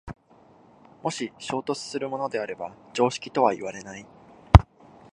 [1.03, 4.07] もし衝突するものであれば常識とはいわれない。